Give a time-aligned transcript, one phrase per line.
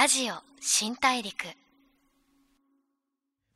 [0.00, 1.44] ラジオ新大陸。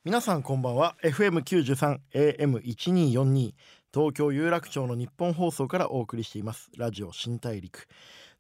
[0.03, 0.97] 皆さんこんばんは。
[1.05, 3.53] FM93 AM1242
[3.95, 6.73] 東京有楽町の日本放送からお送りしています。
[6.77, 7.87] ラジオ新大陸。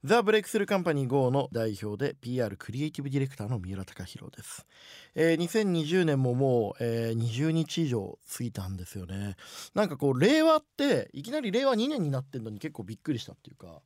[0.03, 4.67] ザ・ブレイクスルーカンパニー GO の代表で PR クリエイティブディレクターの三浦貴弘です、
[5.15, 9.37] えー2020年ももう、えー20日以上過ぎたんですよね。
[9.77, 13.81] なんかこう令和っていきなり令和2年になってんのに結構びっくりしたっていうか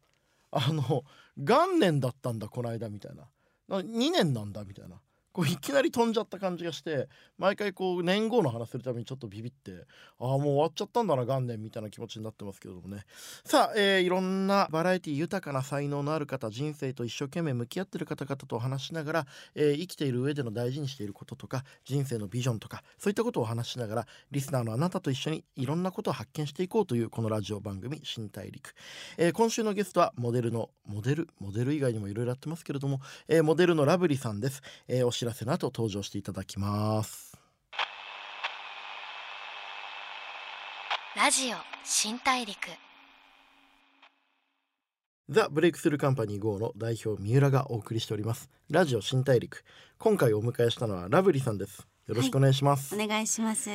[0.52, 1.04] あの
[1.36, 3.24] 元年だったんだこの間みたいな。
[3.68, 5.00] 2年なんだみたいな。
[5.36, 9.84] こういきなり飛んじゃった感じがして毎回こう年号の話するためにちょっとビビって
[10.18, 13.04] ああもう終わっちゃったんだな元年みたいな気持ちになってますけどもね。
[13.44, 28.72] さあ、えーいろんなバラエティ豊かな才能のある方人生と一生懸命向き合ってる方々と話しながら、えー生きている上での大事にしていることとか人生のビジョンとかそういったことを話ししながらリスナーのあなたと一緒にいろんなことを発見していこうというこのラジオ番組「新大陸」
[29.18, 37.38] えー今週のゲストはモデルのモデルモデル以外にもいろいろやってますけれども、えーモデルのラブリさんです、えーお知らせの後登場していただきます。
[41.14, 42.56] ラジオ新大陸。
[45.28, 48.48] ザ・ブレイクスルーカンパニー GO の代表三浦がお送りしております。
[48.70, 49.64] ラジオ新大陸。
[49.98, 53.68] 今回お迎えしたのはラブリさんですよろしくお願いします、お願いします。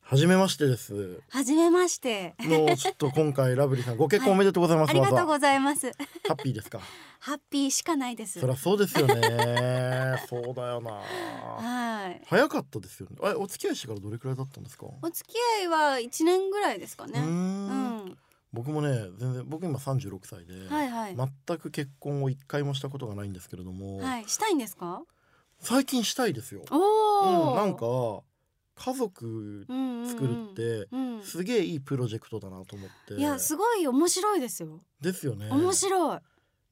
[0.00, 2.34] はじめましてですはじめまして。
[2.38, 5.92] もうちょっと今回ラブリさんご結婚おめでとうございます、ありがとうございます。
[6.26, 6.80] ハッピーですか？
[7.20, 8.40] ハッピーしかないです。
[8.40, 9.14] そりゃそうですよね
[10.28, 12.20] そうだよなはい。
[12.26, 14.86] 早かったですよねえお付き合いしてからどれくらいだったんですか？
[15.02, 17.20] お付き合いは一年ぐらいですかね。
[17.20, 17.68] うん
[18.08, 18.18] ん。
[18.52, 21.16] 僕もね全然僕今36歳で、はいはい。
[21.46, 24.28] 全く結婚を一回もしたことがないんですけれども、はい。
[24.28, 25.02] したいんですか？
[25.66, 27.54] 最近したいですよ、おうん、お。
[27.56, 28.22] なんか
[28.76, 29.66] 家族
[30.06, 31.22] 作るってうん。
[31.22, 34.80] すげえいいプロジェクトだなと思って、いやすごい面白いですよ。
[35.00, 36.18] ですよね面白い。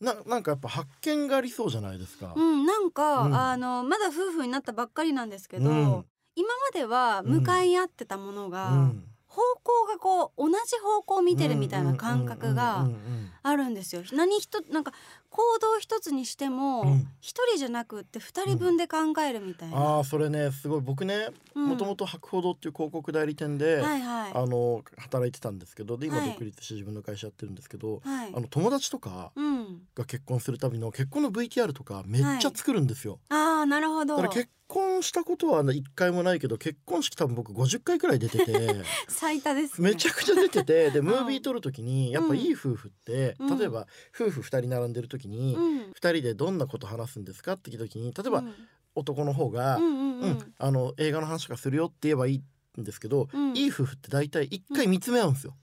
[0.05, 2.67] ななんかやっぱ発見がありそうじゃないですか、うん。
[2.67, 6.05] なんか、うんあのまだ夫婦になったばっかりなんですけど、うん
[6.37, 9.05] 今までは向かい合ってたものが、うん
[9.35, 12.83] 方向がこう同じ方向を見てるみたいな感覚が。
[12.83, 13.31] うんうんうんうん。
[13.47, 14.03] あるんですよ。
[14.15, 14.95] 何一つなんか
[15.29, 17.09] 行動一つにしてもうん。
[17.21, 19.77] 一人じゃなくって二人分で考えるみたいな。
[19.77, 20.81] ああそれねすごい。
[20.81, 21.69] 僕ねうん。
[21.69, 24.33] もともと博報堂っていう広告代理店で、はいはい。
[24.35, 26.31] あの働いてたんですけどで今はい。
[26.31, 28.33] 独立して自分の会社やってるんですけど、はい。
[28.35, 29.83] あの友達とかうん。
[29.95, 34.17] が結婚するたびの結婚の VTR とかめっちゃ作るんですよ、ああなるほど。
[34.17, 39.91] だから結婚したことは一回もないけど結婚式多分僕50回くらい出てて 最多ですね。
[39.91, 43.59] めちゃくちゃ出ててでムービー撮る時にやっぱいい夫婦って、うん。
[43.59, 45.91] 例えば夫婦2人並んでる時に、うん。
[45.93, 48.55] 2人でどんなこと話すんですかって聞いた時に例えばうん。
[48.97, 53.57] 男の方が、うんあの映画の話とかするよって言えばいいんですけど、うん。
[53.57, 55.57] いい夫婦って大体一回見つめ合うんですよ。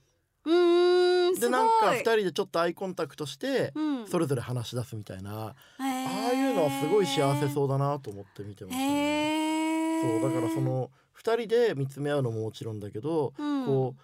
[1.42, 4.06] でなんか2人でちょっとアイコンタクトして、うん。
[4.06, 5.84] それぞれ話し出すみたいな、へー。
[5.84, 10.00] ああいうのはすごい幸せそうだなと思って見てましたね。
[10.20, 13.66] そうだからその2人で見つめ合うのももちろんだけど、うん。
[13.66, 13.94] こ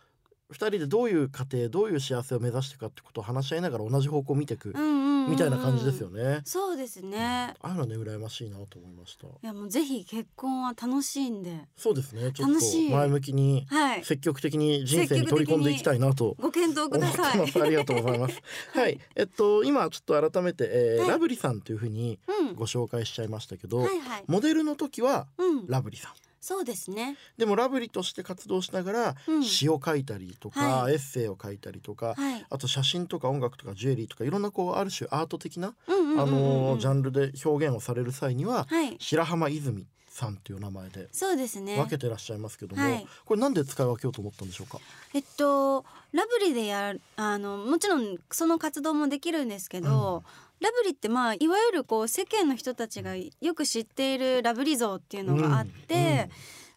[0.50, 4.70] う2人でどういう家庭どういう幸せを目指していくかってことを話し合いながら同じ方向を見ていく。
[4.70, 4.97] うんうんうんうん
[5.28, 6.40] みたいな感じですよね。
[6.44, 7.54] そうですね。
[7.60, 9.26] ああいうのね羨ましいなと思いました。
[9.26, 11.68] いやもうぜひ結婚は楽しいんで。
[11.76, 12.32] そうですね。
[12.32, 14.04] ちょっ楽しいと前向きにはい。
[14.04, 16.36] 積極的に人生に取り込んでいきたいなと。
[16.40, 17.40] ご検討ください。
[17.40, 18.40] ありがとうございます。
[18.74, 21.08] はい、えっと今ちょっと改めて、えーはい。
[21.10, 22.54] ラブリさんというふうにうん。
[22.54, 24.24] ご紹介しちゃいましたけど、はいはい。
[24.26, 25.66] モデルの時はうん。
[25.66, 26.12] ラブリさん。
[26.40, 27.16] そうですね。
[27.36, 29.42] でもラブリとして活動しながらうん。
[29.42, 30.94] 詩を書いたりとか、はい。
[30.94, 32.46] エッセイを書いたりとか、はい。
[32.48, 36.20] あと写真とか音楽とかジュエリーとかいろんなこうある種アート的な、うんうんうんうん。
[36.20, 38.96] あのージャンルで表現をされる際には、はい。
[38.98, 41.76] 白浜泉さんという名前でそうですね。
[41.76, 43.06] 分けてらっしゃいますけども、はい。
[43.24, 44.80] これなんで使い分けようと思ったんでしょうか？
[45.14, 50.24] えっとラブリでやるあのもちろんその活動もできるんですけど、
[50.60, 56.28] ラブリってまあいわゆるこう世間の人たちがよく知っているラブリ像っていうのがあって、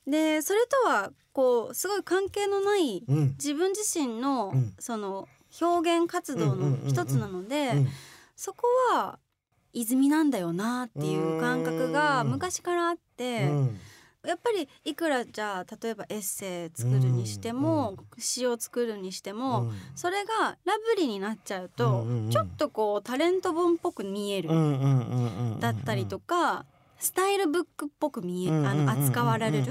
[0.08, 4.74] でそれとはこうすごい関係のないうんうん自分自身の、うん。
[4.80, 5.28] その
[5.60, 7.88] 表現活動の一つなので、うん。
[8.36, 9.20] そこは
[9.74, 13.46] 泉なんだよなっていう感覚が昔からあって。
[13.46, 13.80] うん
[14.28, 19.74] やっぱりいくらじゃあ例えばエッセイ作るにしても、詩を作るにしても、うん。
[19.96, 24.50] それがラブリーになっちゃうと、ちょっとこうタレント本っぽく見える、
[25.60, 26.66] だったりとか
[27.00, 29.62] スタイルブックっぽく見え、あの扱われる。
[29.62, 29.64] っ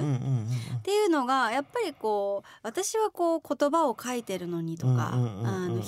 [0.82, 5.14] ていうのがやっぱりこう私はこう言葉を書いてるのにとか、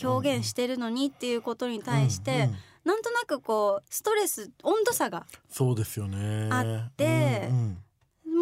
[0.02, 2.48] 表現してるのにっていうことに対して、
[2.84, 7.78] なんとなくこうストレス温度差がそうですよねあってうんうん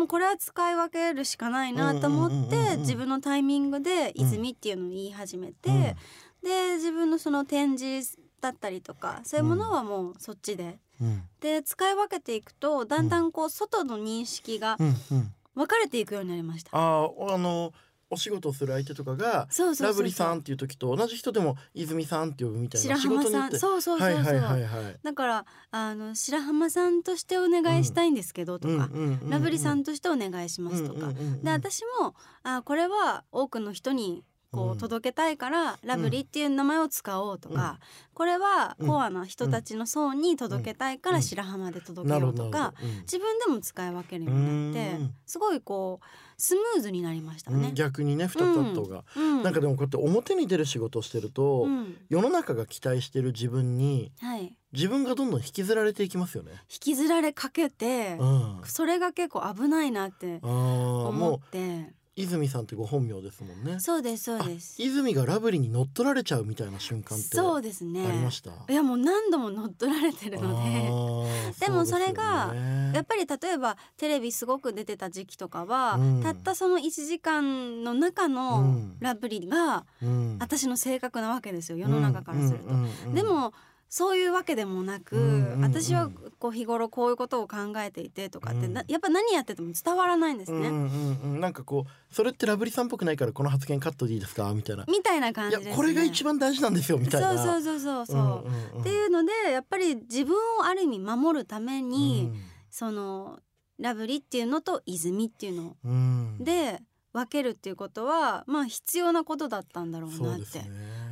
[0.01, 2.63] もうこれは使い分けるしかないなと思っうんうんうんうん。
[2.63, 5.95] うんて自分のタイミングで「泉」っていうのを言い始めて、
[6.43, 11.23] で自分のその展示だったりとかそういうものはもうそっちで、うん。
[11.41, 14.87] で使い分けていくとだんだんこう外の認識がうん。
[14.87, 15.35] うん。
[15.55, 16.71] 分かれていくようになりました。
[16.73, 17.75] あーあの
[18.11, 23.31] お仕事をする相手とかがそうそうラブリさんっていう時と同じ人でも泉さんって呼ぶみたいな白浜さん。
[23.31, 23.59] 仕事によって。
[23.59, 24.97] そうそうそうそう、はいはいはいはい。
[25.03, 31.43] だからあの白浜さんとしてお願いしたいんですけどとか、うんラブリさんとしてお願いしますとか、うん。
[31.43, 37.79] で私もあこれは多くの人にこう届けたいから、ラブリっていう名前を使おうとか、
[38.15, 45.15] これはコアな人たちの層に届けたいから白浜で届けようとか、自分でも使い分けるようになってうん。
[45.25, 46.07] すごいこう
[46.37, 47.69] スムーズになりましたね。
[47.69, 47.75] うん。
[47.75, 49.43] 逆にね二つあった方が、うん。
[49.43, 51.97] なんかでもこうやって表に出る仕事をしてると、うん。
[52.09, 56.53] 世の中が期待してる自分にはい、自分がどんどん引きずられていきますよね。
[56.71, 58.19] 引きずられかけて、
[58.65, 61.59] それが結構危ないなって思もって。
[61.59, 63.81] う泉さんってご本名ですもんね。
[63.81, 64.77] そうですそうです。
[64.81, 68.07] あ泉がラブリーに乗っ取られちゃうみたいな瞬間ってそうですね。
[68.07, 68.51] ありました？
[68.69, 71.65] いやもう何度も乗っ取られてるので。
[71.67, 76.23] でもそれがねやっぱり例えばテレビすごく出てた時期とかは、うん。
[76.23, 78.97] たったその1時間の中うのん。
[79.01, 80.37] ラブリーがうん。
[80.41, 83.15] 私の性格なわけですよ世の中からすると。
[83.15, 83.53] でも
[83.93, 90.69] そういうわけでもなく、うんうんうん私はこう日頃こういうことを考えていてとかって、うんなやっぱ何やってても伝わらないんですね。
[90.69, 94.55] うんうんうん、なんかこうそれってラブリーさんっぽくないからこの発言カットでいいですか？
[94.55, 94.85] みたいな。
[94.89, 95.71] みたいな感いじですね。
[95.73, 97.37] やこれが一番大事なんですよみたいな。
[97.37, 98.17] そうそうそうそうそう。
[98.17, 102.41] んんうんっていうのでやっぱり自分をある意味守るために、うん
[102.73, 103.41] その
[103.81, 106.81] ラブリーっていうのと泉っていうのうん、で
[107.13, 110.45] 分けるっていうことはまあ必要なことだったんだろうなって。
[110.45, 110.59] そ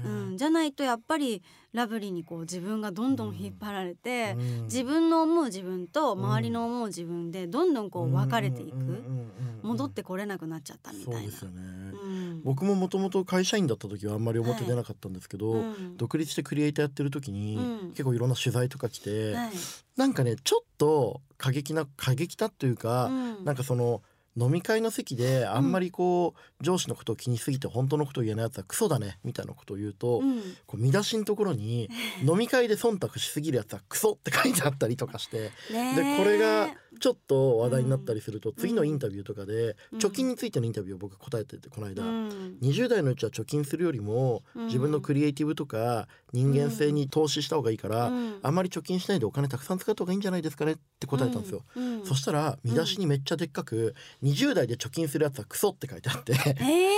[0.05, 1.43] うん、じゃないとやっぱり
[1.73, 4.63] ラブリーにこう自分がどんどん引っ張られて、うん。
[4.65, 9.61] 自分の思う自分と周りの思う自分でどんどんこう分かれていく、うんうんうんうん。
[9.63, 11.21] 戻ってこれなくなっちゃったみたいな。
[11.21, 11.45] そうです。
[11.45, 11.61] よね。
[11.61, 12.43] うん。
[12.43, 17.91] 僕ももともと会社員だった時はあんまり表出なかったんですけど、うん独立してクリエイターやってる時に、うん。
[17.91, 19.51] 結構いろんな取材とか来て、はい。
[19.97, 23.45] なんかねちょっと過激な過激だというか、うん。
[23.45, 24.03] なんかその
[24.37, 30.41] 飲み会の席であんまりこう、上司のことを気にしすぎて本当のことを言えないやつはクソだねみたいなことを言うと、うん。
[30.67, 31.89] こう見出しのところに
[32.27, 39.99] 飲み会で忖度しすぎるやつはクソって書いてあったりとかしてねでえこれがちょっと話題になったりすると、次のインタビューとかで、うん。
[39.99, 42.59] 貯金についてのインタビューを僕答えててこの間、うん。
[42.63, 44.67] 20代のうちは貯金するよりもうん。
[44.67, 48.39] 自分のクリエイティブとか人間性に投資した方がいいから、うん。
[48.43, 51.63] あんまり貯金しないでお金たくさん使った方がいいんじゃないですかねって答えたんですよ。
[51.77, 52.01] うん。
[52.01, 52.07] うん。
[52.07, 56.91] そしたら見出しにめっちゃでっかく「20代で貯金するやつはクソ」って書いてあってえ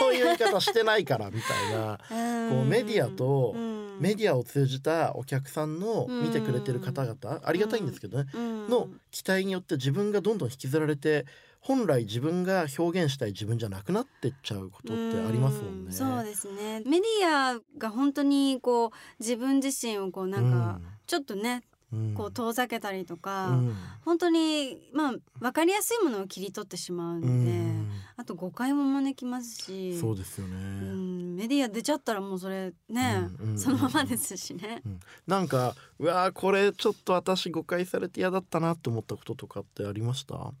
[0.00, 1.96] こういう言い方してないからみたいな。
[1.96, 3.78] ーこうメディアとうん。
[4.00, 8.68] メディアを通じたお客さんの見てくれてる方々ありがたいんですけどねうん。
[8.68, 11.26] の期待によって自分がどんどん引きずられて
[11.60, 15.90] 本来自分が表現したい自分じゃなくなってっちゃうことってありますもんね。
[15.90, 16.82] うそうですね。
[16.86, 21.77] メディアが本当にこう自分自身をこうなんかちょっとねうん
[22.14, 23.76] こう遠ざけたりとか、うん。
[24.04, 27.90] 本当にまあ分かりやすいものを切り取ってしまうので、うん。
[28.16, 30.54] あと誤解も招きますしそうですよね。
[30.56, 33.58] うん、メディア出ちゃったらもうそれね、うんうん。
[33.58, 34.82] そのままですしね。
[35.26, 40.52] なんかうわーこれちょっと私誤解されて嫌だったなって思ったこととかってありました、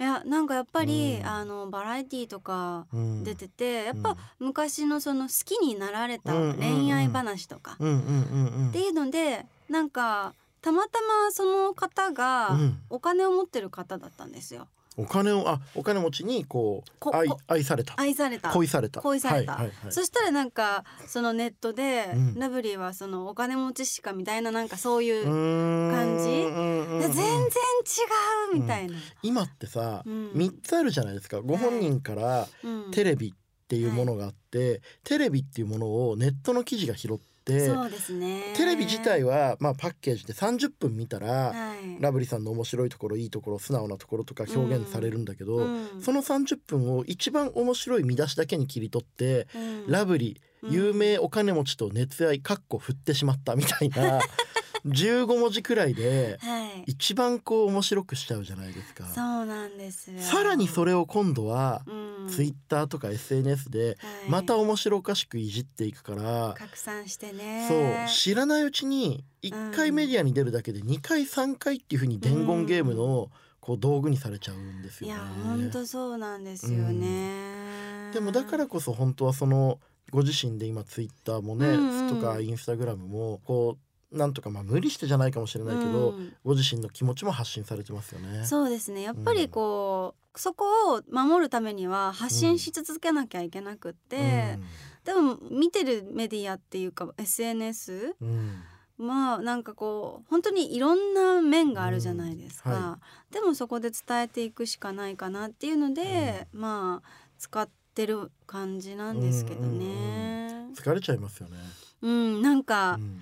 [0.00, 1.26] いやなんかやっぱり、うん。
[1.26, 6.56] あのバラエティーとかうん、出てて、やっうんぱ昔のその好きになられたうんうんうん。
[6.58, 8.68] 恋愛話とか、うんうんうんうん。
[8.70, 12.78] っていうのでなんかたまたまその方がうん。
[12.88, 14.68] お金を持ってる方だったんですよ。
[14.98, 17.94] お金をあお金持ちにこう愛愛された。
[17.96, 18.50] 愛された。
[18.50, 19.00] 恋された。
[19.00, 19.52] 恋された。
[19.52, 19.92] はいはいはい。
[19.92, 22.34] そしたらなんかそのネットで、うん。
[22.34, 26.26] ラブリーはそのお金持ちしかみたいななんかそういう、感感じ？
[26.26, 27.48] で全然違
[28.54, 28.98] うみたいな。
[29.22, 30.32] 今ってさ、うん。
[30.32, 31.40] 3つあるじゃないですか。
[31.40, 32.90] ご本人からうん。
[32.90, 33.32] テレビっ
[33.66, 37.31] ていうものがあって、テレビっていうものをネットの記事が拾って
[38.12, 38.52] ね。
[38.56, 46.00] テレビ自体は、まあ、パッケージで30分見たら、はい、ラブリーさんの面白いところいいところ素直なところとか表現されるんだけど、うん。
[46.00, 49.90] その30分を一番面白い見出しだけに切り取って、うん。
[49.90, 50.72] ラブリーうん。
[50.72, 54.20] 有名お金持ちと熱愛かっこ振ってしまったみたいな
[54.86, 56.84] 15文字くらいではい。
[56.86, 59.04] 一番こう面白くしちゃうじゃないですか。
[59.06, 60.20] そうなんですよ。
[60.20, 63.96] さらにそれを今度はうん、ツイッターとか SNS ではい
[64.28, 67.66] また面白おかしくいじっていくから、拡散してね。
[67.68, 75.28] そう知らないうちに1回メディアに出るだけで2回3回っていう風に伝言ゲームのこう道具にされちゃうんですいやよね。
[75.44, 78.10] 本当そうなんですよね。
[78.12, 79.78] でもだからこそ本当はその
[80.10, 86.32] ご自身で今ツイッターもね、うんうんとかインスタグラムもこうなんとかまあ無理してじゃないかもしれないけど、うん。
[86.44, 88.44] ご自身の気持ちも発信されてますよね。
[88.44, 89.02] そうですね。
[89.02, 94.58] やっぱりこう、そこを守るためには発信し続けなきゃいけなくって、
[95.04, 98.62] でも見てるメディアっていうか SNS うんうん。
[98.98, 102.76] まあなんかこう本当にいろんな面があるじゃないですか、うん。
[102.76, 102.98] は
[103.30, 110.68] でもそこで伝えていくしかないかなっていうので、まあ使ってる感じなんですけどね。
[110.74, 111.56] 疲れちゃいますよね。
[112.02, 113.20] うん、なんかう、ん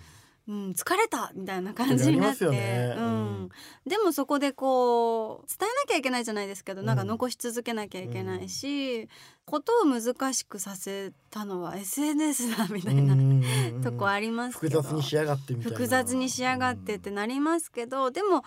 [0.49, 2.95] うん、疲れたみたいな感じになって、ね。
[2.97, 3.09] ううん。
[3.45, 3.49] ん、
[3.87, 9.09] でもそこでこう伝えなきゃいけないじゃないですけど、なんかうん残し続けなきゃいけないし、
[9.45, 13.81] ことを難しくさせたのは SNS だみたいな、うん。
[13.83, 14.83] とこありますけど。
[14.83, 15.77] 複雑に仕上がってみたいな。
[15.77, 18.43] 複雑に仕上がってってなりますけど、でも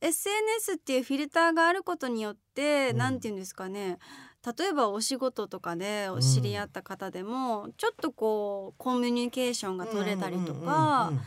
[0.00, 2.96] SNS っていうフィルターがあることによって、うん。
[2.98, 3.98] なんて言うんですかね。
[4.58, 11.24] 例えばお仕事とかで知り合った方でも、ちょっとこうコミュニケーションが取れたりとか、うんうんうんうん。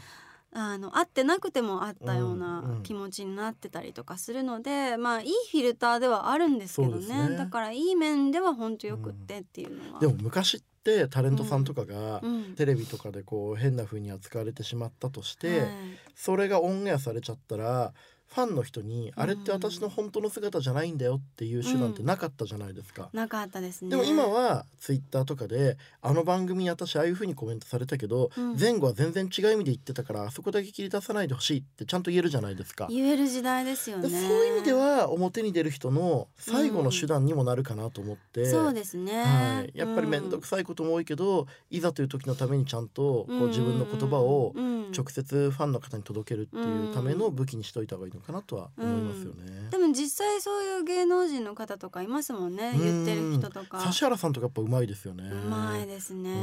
[0.54, 2.84] あの会ってなくても会ったよううんなうん。
[2.84, 7.30] 気持ちになってたりとかするので、まあいいフィルターではあるんですけどね。
[7.30, 7.38] ね。
[7.38, 10.00] だからいい面では本当よくってっていうのは。
[10.00, 12.56] でも昔ってタレントさんとかがうん。
[12.56, 15.70] テレビとかでこう変な風に扱われてしまったとして、はい。
[16.16, 17.94] それがオンエアされちゃったら
[18.33, 23.09] ファンの人に、あれって私の本当の姿じゃないんだよっていう手段ってなかったじゃないですか。
[23.13, 23.89] なかったですね。
[23.89, 32.88] でも今はツイッターとかであの番組に私ああいう風にコメントされたけど、うん前後は全然違う意味で言ってたからあそこだけ切り出さないでほしいってちゃんと言えるじゃないですか。
[32.89, 34.19] 言える時代ですよでね。
[34.19, 39.23] そういう意味では表に出る人の最後の手段にもなるかなと思って、そうですね。
[39.23, 44.53] はい、やっぱり面倒くささいことも多いけど、いざという時のためにちゃんとこう自分の言葉を
[44.95, 49.70] 直接ファンの方に届けるっていうための武器にしといた方がいいのかなとは思いますよね。
[49.70, 52.74] でも実際そういう芸能人の方とかいますもんね。
[52.78, 53.80] 言ってる人とか。
[53.80, 55.24] 指原さんとかやっぱうまいですよね。
[55.24, 56.36] うまいですね。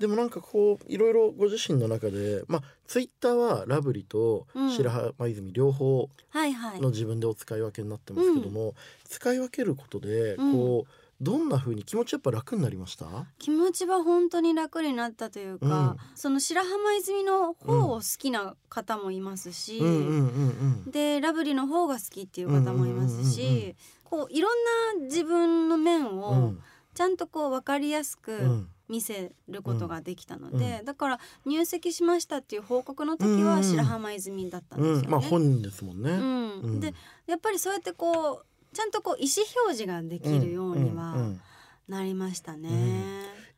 [0.00, 6.80] でもなんかこういろいろご自身の中で、まあツイッターはラブリと白浜泉両方はいはい。
[6.80, 8.74] の自分でお使い分けになってますけども、
[9.04, 13.06] 使い分けることでうんこう、どんな風に気持ちやっぱ楽になりました？
[13.38, 20.90] 気持ちは本当に楽になったというか、その白浜泉の方を好きな方もいますし、うんうんうんうん。
[20.90, 23.76] でラブリーの方が好きっていう方もいますし、うんうんうんうん
[24.10, 26.60] こういろんな自分の面うをん。
[26.94, 28.68] ちゃんとこう分かりやすくうん。
[28.88, 30.80] 見せることができたので、うん。
[30.80, 35.02] うだから入籍しましたっていう報告の時うんうんは白浜泉だったんですよね。
[35.04, 36.10] うん、まあ本人ですもんね。
[36.10, 36.60] うん。
[36.60, 36.80] うん。
[36.80, 36.92] で
[37.28, 41.40] やっぱりそうやってこうちゃんとこう意思表示ができるようにはんんん
[41.88, 42.70] なりましたね。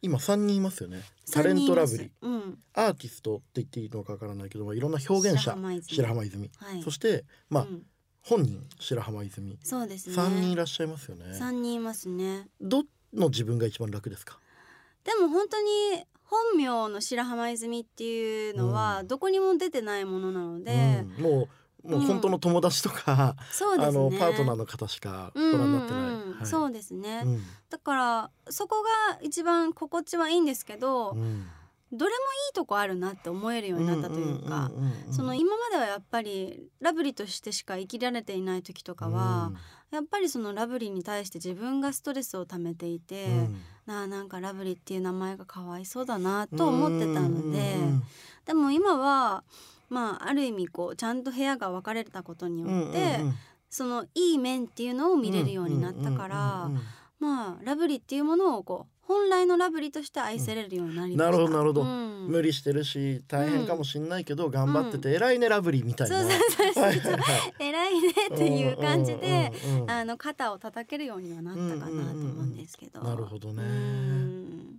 [0.00, 1.02] 今三人いますよね。
[1.30, 7.82] タレントラブリー、うん、アーティストって言っていいのかわからないけど、まあいろんな表現者白浜泉はい、そしてまあ、うん
[8.24, 10.14] 本人白浜泉、そうですね。
[10.14, 11.34] 三人いらっしゃいますよね。
[11.34, 12.46] 三人いますね。
[12.60, 14.38] どの自分が一番楽ですか？
[15.02, 21.48] でも本当に本名の白浜泉っていうのはうんどこにも出てないものなので、うんもう
[21.84, 23.98] もう本当の友達とか、そうですね。
[23.98, 26.02] あのパートナーの方しかご覧になってない。
[26.02, 26.32] うんうんうん。
[26.34, 26.46] はい。
[26.46, 27.42] そうですね、うん。
[27.70, 31.46] だからそこが一番心地はいいんですけど、うん。
[31.94, 32.18] どれもい
[32.52, 34.70] いとこあるなって思えるようになったというか、
[35.10, 39.52] その今まではやっぱりラブリーとしてしか生きられていない時とかは、
[39.90, 43.60] やっぱりそのラブリーに対して自分がストレスを溜めていて、うん。
[43.84, 48.02] なあなんかラブリーっていう名前がかわいそうだなと思ってたので、うん。
[48.46, 49.44] でも今は
[49.92, 53.34] まあある意味こうちゃんと部屋が分かれたことにようんって、うんうん
[53.72, 56.82] そのいい面っていうのを見れるようになったから、うんうんうんうん。
[57.20, 61.30] まあラブリーっていうものをこう本来のラブリーとして愛せれるようになりました。
[61.30, 61.80] なるほどなるほど。
[61.80, 62.26] うん。
[62.28, 66.20] 無理してるし大変かもしんないけど頑張ってて偉いねラブリーみたいな。
[66.20, 67.18] そうそうそう
[67.60, 68.72] 偉いねってい。
[68.74, 69.68] う感じで、う。
[69.68, 73.00] んうんうんあの肩を叩けるようにはなったかなと思うんですけど。
[73.00, 73.62] なるほどね。
[73.62, 74.76] うん。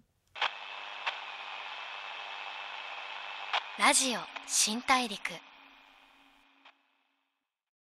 [3.79, 5.17] ラジオ新大陸。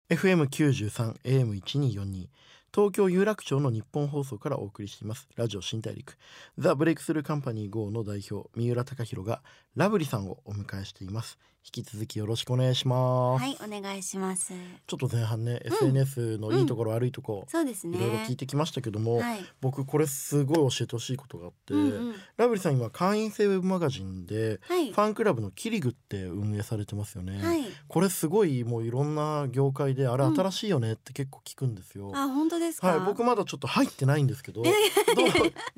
[0.10, 2.28] FM93 AM1242
[2.74, 5.28] 東京有楽町の日本放送からお送りしています。
[5.36, 6.18] ラジオ新大陸。
[6.58, 9.42] ザ・ブレイクスルーカンパニー GO の代表三浦貴大が
[9.76, 11.40] ラブリさんをお迎えしています。
[11.64, 14.52] 引き続きよろしくお願いします、はいお願いします。
[14.88, 18.00] ちょっと前半ね、SNS のいいところ悪いとこそうですね。
[18.00, 19.46] いろいろ聞いてきましたけども、はい。
[19.62, 24.96] 僕これすごい教えてほしいことがあって、うんうんラブリさん今会員制ウェブマガジンではいフ。
[24.96, 27.64] ァンクラブのキリグって運営されてますよね、はい。
[27.88, 32.88] これすごいもういろんな業界であれうん新しいよねって結構聞くんですよ、あ本当ですか？
[32.88, 34.74] はい僕まだちょっと入ってないんですけどどう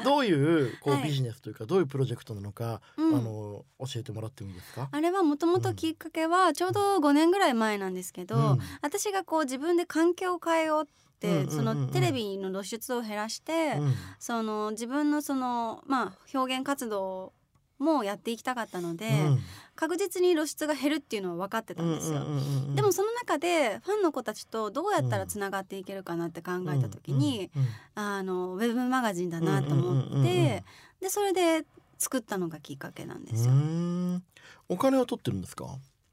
[0.03, 4.87] どういうこうはいビジネスというかどういうプロジェクトなのか、うんあの教えてもらってもいいですか？
[4.89, 8.59] あれはもともときっかけはちょうど5年ぐらい前なんですけど、うん。
[8.81, 10.85] 私がこう自分で環境を変えようっ
[11.19, 11.55] て、うんうんうんうん。
[11.55, 13.93] そのテレビの露出を減らして、うん。
[14.19, 17.33] その自分のそのまあ表現活動
[17.79, 19.09] もやっていきたかったので、
[19.75, 22.19] 確実に露出が減るっていうのは分かってたんですよ。
[22.19, 30.63] うんうんうんうんでもその中でファンの子たちとどうやったらつながっていけるかなって考えた時に、うんうんあのウェブマガジンだなと思って、うんうんうんうん
[31.03, 31.65] でそれで
[31.97, 33.53] 作ったのがきっかけなんですよ。
[34.73, 35.65] お金は取ってるんですか？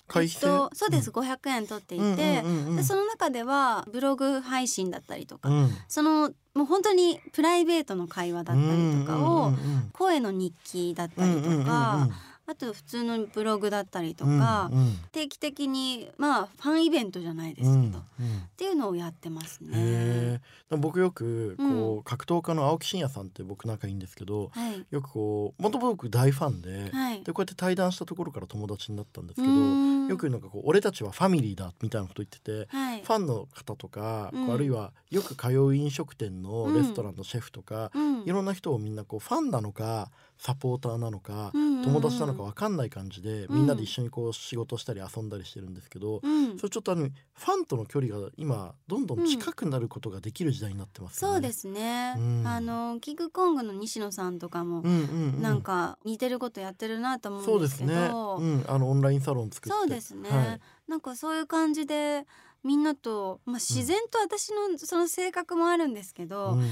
[0.07, 2.77] 会費制、えっと、そうです、500円取っていて、うんうんうんうん。
[2.77, 5.71] でその中ではブログ配信だったりとか、うん。
[5.89, 12.15] そのもう本当にプライベートの会話だったりとかを、うんうんうん声の日記だったりとか、うんうんうんうん
[12.51, 14.93] あと普通のブログだったりとか、うんうん。
[15.13, 18.43] 定期的にまあファンイベントじゃないですけど、うんっうん。
[18.57, 20.41] ていうのをやってますね。
[20.71, 24.85] 僕よくこう、う格闘家の青木真也さんって僕仲いいんですけどはい。
[24.91, 27.23] よくこうもともと僕大ファンで,、はい。
[27.23, 32.69] でこうやって対談したところから友達になったんですけどよく言うのがこう俺たちはファミリーだみたいなこと言ってて。
[32.77, 33.03] はい。
[33.03, 34.53] ファンの方とか、うん。
[34.53, 38.23] あるいはよく通う飲食店のレストランのシェフとか、うん。
[38.25, 41.85] いろんな人をみんなこうファンなのかサポーターなのか、うんうんうん。
[41.85, 43.57] 友達なのか分かんない感じで、うん。
[43.57, 46.57] みんなで一緒にこう仕事したり遊んだりしてるんですけど、うん。
[46.57, 51.35] それちょっとあのファンとの距離が今どんどん近くなることができる時代になってますよね。
[51.35, 52.47] そうですね、うん。
[52.47, 59.77] あのキングコングの西野さんとかもうんうんうん、なんか似てることやってるなと思そううんでですすけね、ど、うん、あのオンラインサロン作って。
[59.77, 60.61] そうですね、はい。
[60.89, 62.27] なんかそういう感じで
[62.65, 66.61] みんなと、まあ、自然と私のその性格もあるんですけど、うん。
[66.61, 66.65] あんま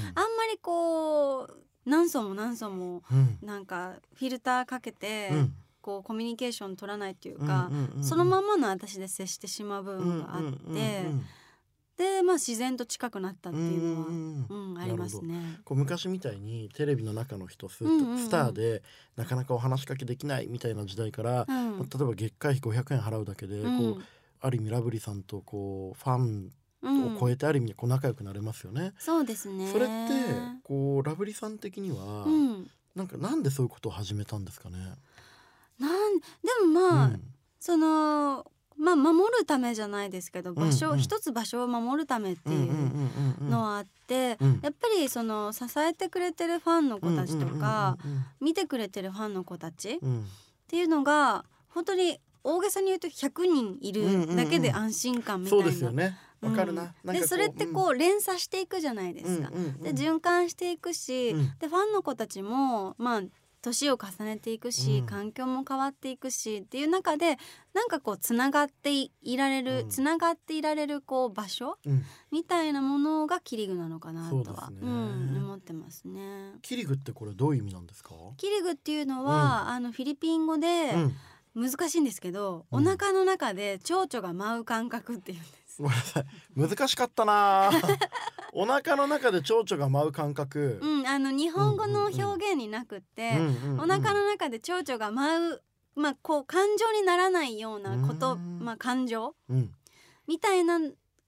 [0.51, 3.37] りこう何層も何層もうん。
[3.41, 5.53] なんかフィルターかけて、うん。
[5.81, 11.05] こうコミュニケーション取らないっていうか、そのままの私で接してしまう部分があって、
[11.97, 14.11] でまあ自然と近くなったっていうのは、う
[14.73, 15.59] んありますね。
[15.63, 18.83] こう昔みたいにテレビの中の人ス,、スターで
[19.15, 21.79] なかなかお話しかけできないみたいな時代から、うん。
[21.79, 23.77] 例えば月会費500円払うだけで、うん。
[23.95, 24.03] こう
[24.41, 26.51] ある意味ラブリーさんとこうファンうん
[26.83, 28.93] を超えてある意味こう仲良くなれますよね。
[28.97, 29.71] そうですね。
[29.71, 29.93] それって
[30.63, 34.77] こうラブリーさん的には、うん、なんかなんでそういうことを始めたんですかね？
[35.79, 36.23] なんで
[36.65, 37.21] もまあ、うん
[37.59, 38.45] その
[38.77, 50.25] まあ守るためじゃないですけど場所、うんうん一つ場所を守るためってうんうんいううんうんのはあって、うんやっぱりその支えてくれてるファンの子たちとか、うんうん見てくれてるファンの子たちっうんうん
[50.69, 55.63] ていうのが本当に大げさに言うと100人いるだけで安心感みたいな。
[55.65, 56.17] そうですよね。
[56.41, 56.93] わかるな。
[57.03, 59.49] なんかでそれってこう連鎖していくじゃないですか。
[59.49, 63.21] うんうんうんで循環していくし、うんでファンの子たちもまあ
[63.61, 67.37] 年を重ねていくし、うん環境も変わっていくしっていう中で
[67.73, 76.53] なんかこうつながっていいられる、うんつながっていられるこう場所うんみたいなものがキリグなのかなとはそうねん、思ってますね。
[76.61, 78.13] キリグってこれどういう意味なんですか？
[78.37, 81.15] キリグっていうのは、あのフィリピン語でうん。
[81.55, 85.53] 難しいんですけど、うんお腹の中で蝶々が舞う感覚っていうんです。
[85.79, 86.25] ごめんなさい。
[86.55, 87.71] 難しかったな。
[88.53, 95.61] お腹の中で蝶々が舞う感覚、うん、あの日本語の表現になくって、うんうんうんお腹の中で蝶々が舞う、
[95.95, 98.59] まあ、こう感情にならないようなこと、うん。
[98.59, 99.71] まあ、感情うん。
[100.27, 100.79] みたいな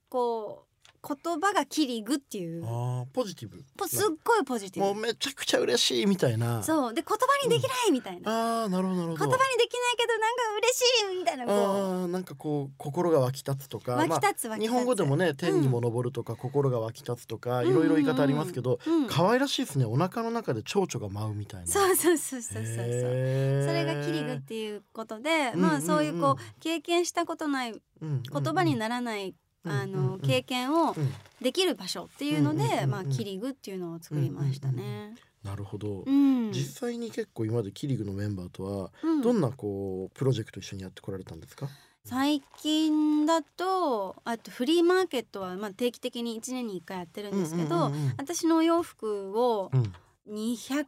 [0.10, 0.71] こう
[1.02, 2.66] 言葉がキリグっていう。
[2.66, 3.64] あーポジティブ。
[3.76, 4.94] ぽすっごいポジティブ。
[4.94, 6.62] もうめちゃくちゃ嬉しいみたいな。
[6.64, 6.94] そう。
[6.94, 9.26] で言葉にできないみたいな、あーなるほどなるほど。
[9.26, 10.82] 言葉にできないけどなんか嬉し
[11.16, 13.96] いみたいなこあーなんかこう心が湧き立つとか。
[13.96, 19.86] う湧き立つ湧き立つ、まあ日本語でもね天にも昇るとか、心が湧き立つとかうんいろいろ言い方ありますけど、うん、可愛らしいですね。
[19.86, 21.68] お腹の中で蝶々が舞うみたいな。
[21.68, 31.14] そうそうそうそうそうそれがキリグっていうことで、うんまあそういうこう、うん経験したことないうん言葉にならない、うんあの経験をうん。
[31.42, 35.16] できる場所っていうので、まあキリグっていうのを作りましたね。
[35.44, 39.22] なるほど、うん、実際に結構今までキリグのメンバーとはうん。
[39.22, 41.68] どんなこうプロジェクト一緒にやってこられたんですか、
[42.06, 49.94] 最近だとあとフリーマーケットはまあ定期的に1年に1回やってるんですけど、私のお洋服をうん。
[50.30, 50.86] 200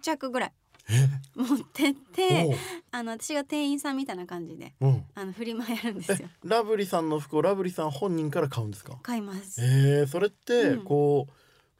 [0.00, 0.63] 着ぐらいえ
[1.34, 2.56] 持ってって
[2.90, 5.04] あの私が店員さんみたいな感じでうん。
[5.14, 6.28] あのフリマやるんですえよ。
[6.44, 8.98] ラブリさんの服をラブリさん本人から買うんですか？
[9.02, 9.22] 買い。
[9.22, 9.60] ます。
[9.62, 10.84] えー、それってうん。
[10.84, 11.32] こう、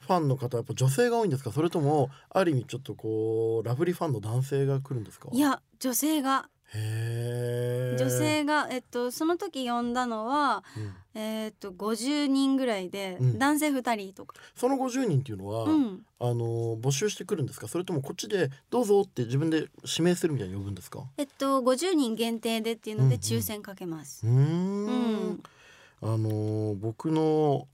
[0.04, 1.52] ファンの方やっぱ女性が多いんですか？
[1.52, 5.28] それともある意味ちょっとこうラブリーファンの男性が来るんですか？
[5.32, 10.94] いや女性が女性がえっとその時呼んだのはうん。
[11.16, 13.38] えっと50人ぐらいで、うん。
[13.38, 14.34] 男性2人とか。
[14.56, 16.04] その50人っていうのは、うん。
[16.18, 17.68] あの募集してくるんですか？
[17.68, 21.04] それともこっちでどうぞって自分で指名するみたいに呼ぶんですか？
[21.16, 24.26] えっと50人限定でっていうので抽選かけます。
[24.26, 24.30] う。
[24.30, 24.86] ーん。
[24.86, 24.90] う
[25.34, 25.42] ん。
[26.02, 27.68] あの僕の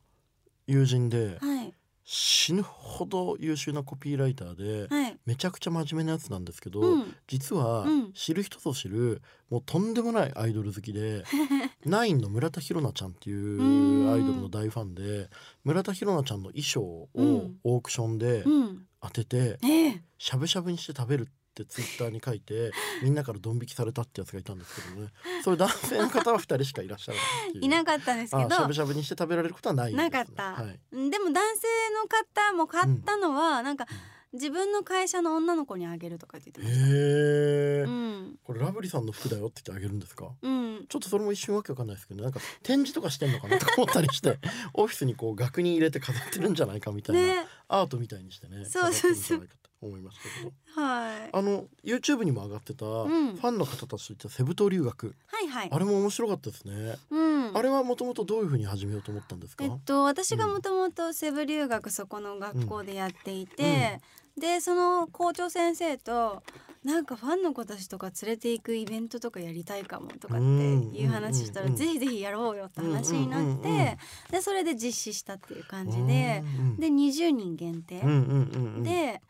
[0.67, 1.73] 友人ではい
[2.13, 5.17] 死ぬほど優秀なコピーライターで、はい。
[5.27, 11.23] めちゃくちゃ真面目なやつなんですけど、うん実はうん知る人ぞ知るもうとんでもないアイドル好きで
[11.87, 15.31] ナインの村田ひろなちゃんっていうアイドルの大ファンで
[15.63, 18.87] 村田ひろなちゃんの衣装をうんオークションでうん。
[19.01, 20.03] 当ててええ。
[20.19, 25.09] しゃぶしゃぶにして食べるってツイッターに書いてみんなからドン引きされたってやつがいたんですけどね。
[25.45, 27.65] そういう男性の方は2人しかいらっしゃらないっていう。
[27.65, 28.47] いなかったんですけど。
[28.47, 30.55] あしゃぶしゃぶにして食べられることはないね、なかった。
[30.55, 33.87] はい、でも男性の方も買ったのは、なんか
[34.33, 36.79] 自分の会社の女の子にあげるとか言ってました。
[36.79, 38.39] へえ、うん。
[38.45, 40.31] これラブリさんの服だよって言ってあげるんですか？
[40.41, 44.39] うん、ちょっとそれも一瞬わけわかんないですけどなんか展示とかしてんのかなとか思ったりして
[44.75, 47.47] オフィスにこう額に入れて飾ってるんじゃないかみたいな、ね。
[47.67, 49.49] アートみたいにしてねそうそうそう
[49.81, 50.53] 思いましたけど。
[50.83, 51.31] はい。
[51.33, 53.35] あの YouTube にも上がってた、フん。
[53.35, 55.15] ァンの方たちといったセブ島留学。
[55.27, 55.69] はいはい。
[55.71, 57.57] あれも面白かったですね、うん。
[57.57, 64.01] あれはもともとどういうふうに始めようと思ったんですか、えっと私がもともとセブ留学そこの学校でやっていて、
[64.39, 66.43] でその校長先生と
[66.85, 71.87] なんかファンの子たちとか連れて行くイベントとかやりたいかもとかっていう話したら、うんうんうん。
[71.87, 73.97] ぜひぜひやろうよって話になって、うんうんうんうん。
[74.31, 78.83] でそれで実施したっていう感じで、うんで20人限定うんうんうんうん。
[78.83, 79.21] で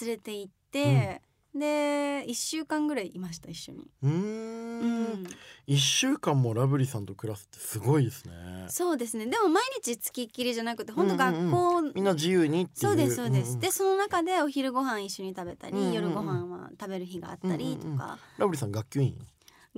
[0.00, 1.22] 連れて行って、
[1.54, 3.90] で1週間ぐらいいました一緒に。
[4.02, 5.02] うーうん。
[5.24, 5.26] ん
[5.66, 8.66] 一週間もラブリーさんと暮らすってすごいですね。
[8.68, 9.26] そうですね。
[9.26, 12.88] でも毎日つきっきりじゃなくて本当学うん校みんな自由にっていう。
[12.88, 15.94] そうですそうです、んんでその中でお昼ご飯一緒に食べたり、うんうんうん。
[15.94, 17.98] 夜ご飯は食べる日があったりとか、うんうんうん。
[18.38, 19.18] ラブリーさん学級委員？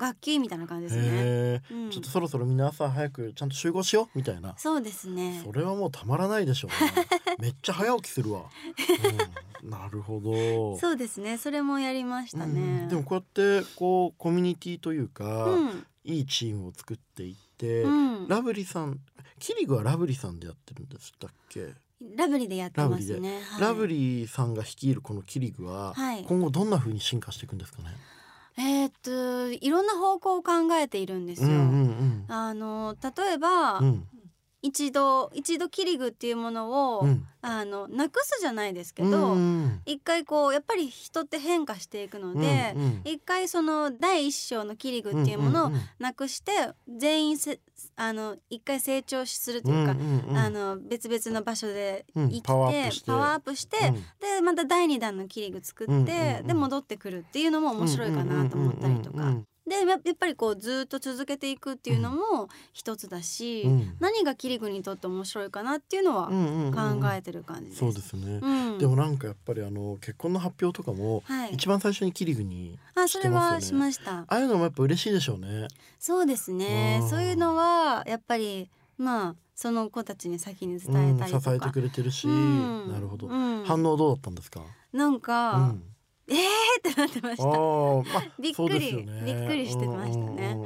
[0.00, 1.90] 学級委員みたいな感じですね、うん。
[1.90, 4.54] ちょっとそろそろみんな朝早くちゃんと集合しようみたいな。
[4.56, 5.42] そうですね。
[5.44, 7.06] それはもうたまらないでしょうね。
[7.38, 8.44] めっちゃ早起きするわ、
[9.62, 10.78] うん、なるほど。
[10.78, 11.38] そうですね。
[11.38, 12.54] それもやりましたうん。
[12.54, 13.24] ね、でもこうやっ
[13.62, 15.86] てこうコミュニティというか、うん。
[16.04, 17.90] いいチームを作っていって、う
[18.24, 18.28] ん。
[18.28, 19.00] ラブリーさん
[19.38, 21.74] キリグはラブリーさんでやってるんでしたっけ、
[22.16, 23.40] ラブリーでやってますね。
[23.50, 23.60] はい。
[23.60, 26.24] ラブリーさんが率いるこのキリグは、はい。
[26.24, 27.96] 今後どんな風に進化していくんですかね？
[29.02, 34.06] といろんな方向を考えているんですよ、うんうんあの例えば、うんうん
[34.62, 37.26] 一度一度キリグっていうものを、うん。
[37.42, 39.34] あのなくすじゃないですけど、
[39.86, 43.00] 一回こうやっぱり人って変化していくので、うんうん。
[43.04, 46.52] 一回その第一章のキリグっていうものをなくして
[46.86, 47.58] 全員せ
[47.96, 49.96] あの一回成長するというか、
[50.34, 52.28] あの別々の場所でうん。
[52.28, 53.78] 生きて、パワーアップして。
[54.20, 59.34] でまた第二弾のキリグ作って、で戻ってくるっていうのも面白いかなと思ったりとか、
[59.70, 63.72] でややっぱりこうずっと続けていくっていうのも一つだし、うん。
[63.72, 67.78] うん何がキリグにとって面白いかなっていうのはうんうんうん考えてる感じです。
[67.78, 71.54] そうですね、うん、でもなんかやっぱりあの結婚の発表とかも、はい。
[71.54, 74.20] 一番最初にキリグにあそれはしましした。
[74.20, 75.68] ああいうのもやっぱ嬉しいでしょうね。
[75.98, 76.98] そうですね。
[77.02, 77.08] うん。
[77.08, 82.92] そういうのはやっぱりまあその子たちに先に伝うん、えたりとか、支えてくれてるし、うん。
[82.92, 83.64] なるほど、うん。
[83.64, 84.60] 反応どうだったんですか？
[84.92, 85.82] なんか、うん、
[86.30, 89.22] えーってなってましあたーまあ びっくり、ね。
[89.26, 90.56] びっくりしてましたね。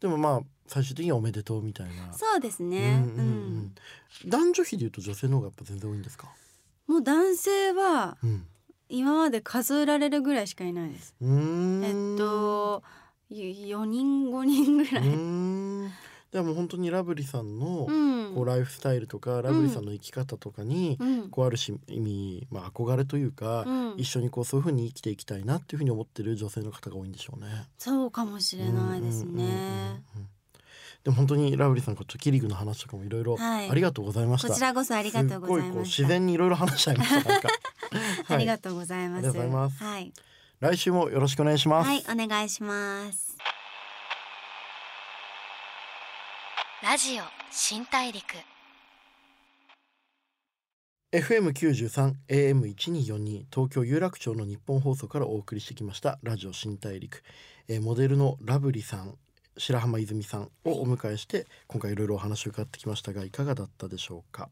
[0.00, 2.12] でもまあ最終的にはおめでとうみたいな。
[2.12, 3.74] そうですね、うんうんうん
[4.26, 6.28] 男女比で言うと女性の方がやっぱ全然多いんですか？
[6.88, 8.46] もう男性はうん。
[8.92, 11.14] 今まで数えられるぐらいしかいないです。
[11.20, 12.82] えっと
[13.30, 15.04] 4人5人ぐらい、
[16.32, 27.48] でも本当にラブリさんのうんこうライフスタイルとか、ラブリさんの生き方とかに、うんこうあるし意味、まあ、憧れというか、うん一緒にこうそういうふうに生きていきたいなっていうふうに思ってる女性の方が多いんでしょうね。
[27.78, 30.28] そうかもしれないですねうん
[31.02, 34.48] でも本当にラブリさんこっちキリグの話とかもいろいろはいありがとうございました。
[34.48, 37.48] こちらこそありがとうございすっごいこうました自然にいろいろ話しちゃいました。
[38.28, 39.18] ありがととうございます。
[39.18, 40.12] ありがとうございますはい、
[40.60, 41.88] 来週もよろしくお願いします。
[41.88, 43.36] はい、お願いします。
[46.82, 48.22] ラジオ新大陸。
[51.12, 57.22] FM 九十三 AM 一二四二東京有楽町の日本放送からお送りしてきましたラジオ新大陸、
[57.68, 59.18] えーモデルのラブリさん
[59.58, 64.48] 白浜泉さんをお迎えして今回いろいろお話を伺ってきましたがいかがだったでしょうか？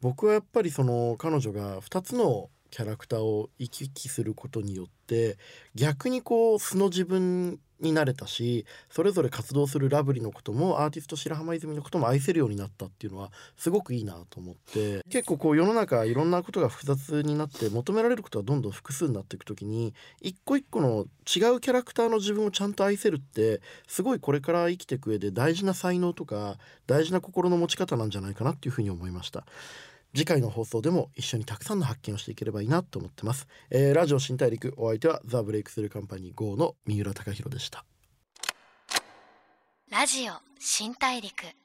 [0.00, 5.36] 僕はやっぱりその彼女が2つのキャラクターを行き来することによって
[5.74, 29.44] 逆にこう素の自分になれたしそれぞれ活動するラブリーのこともアーティスト白浜泉のことも愛せるようになったっていうのはすごくいいなと思って結構こう世の中いろんなことが複雑になって求められることがどんどん複数になっていく時に一個一個の違うキャラクターの自分をちゃんと愛せるってすごいこれから生きていく上で大事な才能とか大事な心の持ち方なんじゃないかなっていうふうに思いました。
[30.14, 37.84] 次回の放送でも一緒にたくさんの発見をしていければいいなと思ってます、えーラジオ新大陸お相手はザ・ブレイクスルーカンパニー GO の三浦貴大でした。
[39.90, 41.59] ラジオ新大陸。